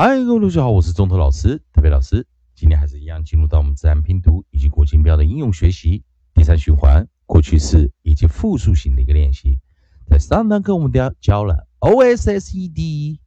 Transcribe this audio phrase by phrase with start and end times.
[0.00, 2.24] 嗨，各位同学好，我是中头老师，特别老师。
[2.54, 6.04] 今天还是一样，进入到我们自然拼读以及国情标的应用学习
[6.34, 9.58] 第三循环，过去式以及复数型的一个练习。
[10.06, 13.18] 在上堂课我们教教了 o s s e d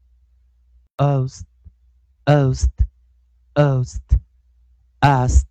[0.95, 2.85] o s t o s t
[3.61, 4.15] o s t
[5.01, 5.43] asked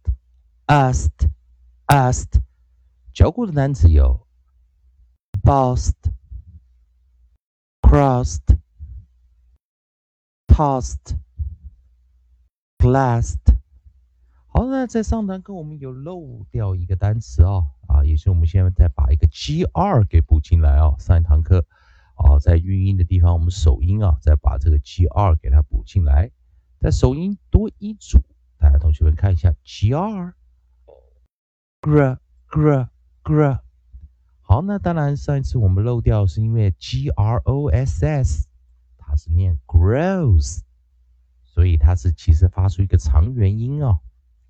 [0.68, 1.28] asked
[1.88, 2.40] asked，
[3.12, 4.26] 教过的单词有
[5.42, 5.92] bust
[7.82, 8.49] crossed。
[10.60, 11.16] Past,
[12.76, 13.38] glassed。
[14.46, 20.94] 好，那在上堂课我们有漏掉一个单词啊啊，也是我们现在再把一个 gr 给补进来啊。
[20.98, 21.64] 上一堂课
[22.14, 26.30] 啊，在韵音的地方，我们首音啊，再把这个 gr 给它补进来。
[26.78, 28.18] 在首音多一组，
[28.58, 30.34] 大家同学们看一下 gr,
[31.80, 32.18] gr,
[32.50, 32.88] gr,
[33.24, 33.60] gr。
[34.42, 38.49] 好，那当然上一次我们漏掉是因为 gross。
[39.10, 40.60] 它是念 grows，
[41.44, 43.98] 所以它是其实发出一个长元音哦。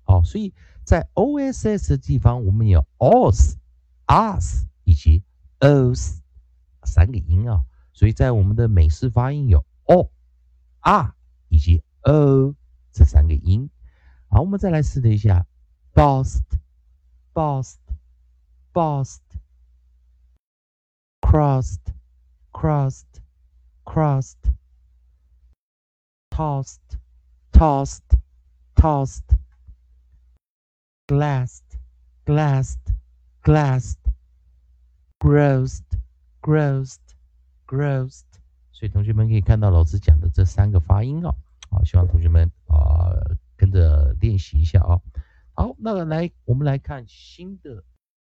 [0.03, 0.53] 好，所以
[0.85, 3.55] 在 o s s 的地方，我们有 os、
[4.05, 5.23] us 以及
[5.61, 6.19] os
[6.83, 7.65] 三个音啊。
[7.91, 10.11] 所以在我们的美式发音有 o、
[10.81, 11.15] r
[11.49, 12.53] 以及 o
[12.91, 13.67] 这三个音。
[14.29, 15.47] 好，我们再来试一下
[15.95, 16.43] bust、
[17.33, 17.79] bust、
[18.71, 19.21] bust、
[21.19, 21.79] crossed、
[22.51, 23.07] crossed。
[23.83, 24.37] crossed,
[26.41, 26.97] tossed,
[27.51, 28.17] tossed,
[28.75, 29.37] tossed,
[31.07, 31.77] glassed,
[32.25, 32.79] glassed,
[33.43, 33.99] glassed,
[35.19, 35.83] grossed,
[36.41, 36.97] grossed,
[37.67, 38.25] grossed。
[38.71, 41.35] 所以同学们可以看到老师讲的这三个发音哦，
[41.69, 43.13] 好，希望同学们啊
[43.55, 44.99] 跟着练习一下啊。
[45.53, 47.83] 好，那来我们来看新的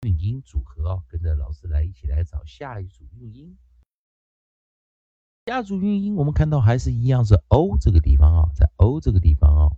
[0.00, 3.56] 韵音组合啊，跟着老师来一起来找下一组韵音。
[5.44, 9.74] 家族韵音，我们看到还是一样是 o 这个地方啊，在 o 这个地方啊，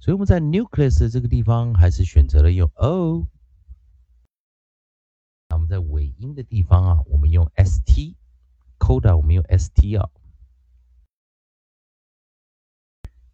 [0.00, 3.28] 所以我们在 nucleus 这个地方还是选择了用 o。
[5.48, 10.10] 那我们在尾音的地方啊，我们用 st，coda 我们用 st 啊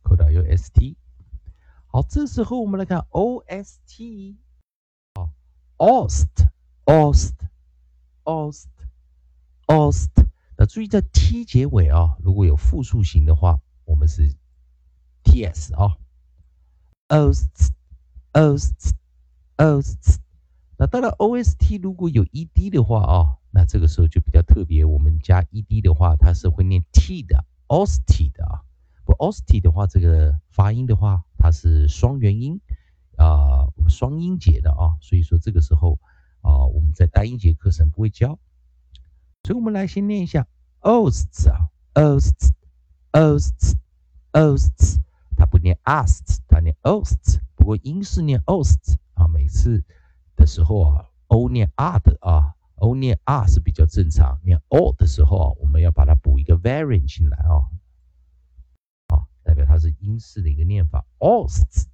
[0.02, 0.96] ，coda 用 st。
[1.86, 4.36] 好，这时候我们来看 ost，
[5.14, 5.32] 啊
[5.78, 8.66] ，ost，ost，ost。
[9.72, 10.10] ost，
[10.58, 14.36] 那注意在 t 结尾啊，如果有复数型的话，我们是
[15.24, 15.96] ts 啊
[17.08, 18.90] ，ost，ost，ost。
[20.76, 28.60] 那当然 ost 如果有 ed 的话啊，那这个时候就比较特别，我们加 ed 的话，它是会念 t 的，ost 的啊。
[29.06, 32.60] 不 ost 的话，这个发音的话，它是双元音
[33.16, 35.98] 啊，双音节的啊，所以说这个时候
[36.42, 38.38] 啊，我们在单音节课程不会教。
[39.44, 40.46] 所以我们来先念一下
[40.82, 42.52] osts 啊，osts
[43.12, 43.76] osts
[44.32, 45.00] osts，
[45.36, 47.40] 它不念 asts，它念 osts。
[47.56, 49.84] 不过英式念 osts 啊，每次
[50.36, 54.38] 的时候啊，o 念 r 的啊，o 念 r 是比较正常。
[54.44, 57.66] 念 o 的时候啊，我们要把它补一个 variant 进来啊，
[59.08, 61.86] 啊，代表它是英式的一个念法 osts。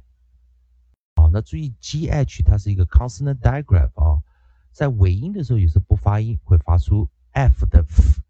[1.18, 4.24] 好，那注意 gh 它是一个 consonant digraph 啊，
[4.72, 8.22] 在尾音的时候有时候不发音，会发出 f 的 f。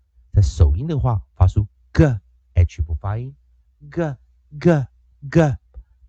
[0.87, 3.35] 的话，发出 g，h 不发音
[3.89, 4.15] ，g
[4.59, 4.87] g
[5.29, 5.57] g。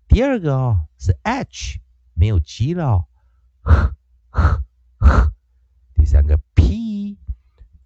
[0.07, 1.79] 第二个哦是 h，
[2.13, 3.07] 没有 g 了，
[3.61, 3.95] 呵
[4.29, 4.63] 呵
[4.97, 5.33] 呵。
[5.95, 7.17] 第三个 p，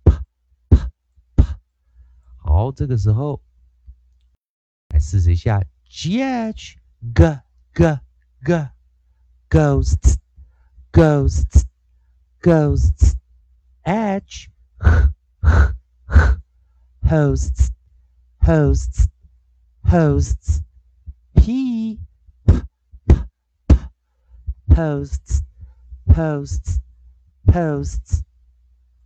[0.03, 0.23] 啪
[0.69, 0.91] 啪
[1.35, 1.59] 啪。
[2.37, 3.41] 好，这个时候
[4.89, 6.75] 来试试一下 gh
[7.13, 7.41] g
[7.73, 7.99] g
[8.43, 8.69] g
[9.49, 10.17] ghosts
[10.91, 11.65] ghosts
[12.41, 13.15] ghosts
[13.83, 14.49] h
[17.08, 17.70] hosts
[18.40, 19.08] hosts
[19.84, 20.62] hosts
[21.34, 22.00] p
[24.74, 25.42] hosts
[26.14, 26.80] hosts
[27.46, 28.22] hosts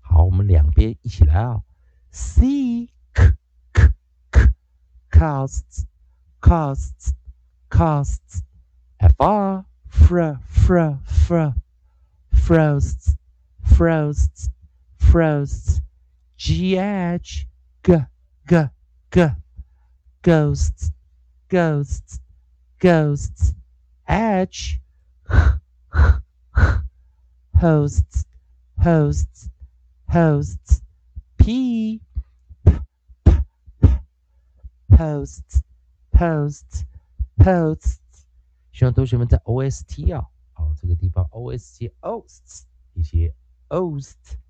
[0.01, 1.63] 好，我们两边一起来啊，
[2.11, 3.35] c k
[3.73, 3.93] k
[4.31, 4.53] k
[5.11, 5.85] costs
[6.41, 7.13] costs
[7.69, 8.43] costs
[8.99, 11.55] fr fr fr fr
[12.33, 13.17] frosts
[13.65, 14.49] frosts
[14.99, 15.81] frosts
[16.39, 17.47] gh
[17.83, 18.05] g
[18.47, 18.69] g
[19.11, 19.21] g
[20.23, 20.91] ghosts
[21.49, 22.21] ghosts
[22.81, 23.55] ghosts
[24.05, 24.81] h
[27.61, 28.25] hosts
[28.83, 29.51] hosts
[30.09, 30.81] hosts
[31.37, 32.01] p
[34.91, 35.63] hosts
[36.13, 36.85] hosts
[37.39, 37.99] hosts
[38.73, 42.65] 希望同学们在 OST 啊，好这个地方 OST hosts
[42.95, 43.35] 一些
[43.69, 44.17] host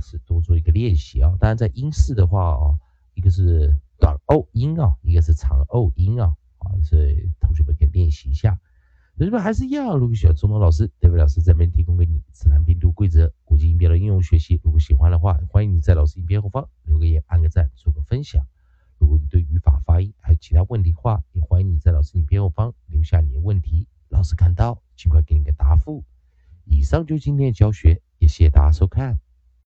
[0.00, 1.36] 是多做一个练习啊。
[1.40, 2.78] 当然在英式的话啊，
[3.14, 8.58] 一个是短 o 音啊，一个是长 o 音啊啊，所以同学们可以练习一下。
[9.16, 18.46] 同学们还是一样，如果喜欢中东老师、德伟老师这边提供给你自然拼读规则、国际音标的应用学习，如果喜欢的话，欢迎你在老师影片后方留个言、按个赞、做个分享。
[18.98, 26.04] 如果你对语法、发音还有其他问题的话，也欢迎你在老师影片后方留下你的问题，老师看到尽快给你个答复。
[26.64, 29.18] 以上就今天的教学，也谢谢大家收看。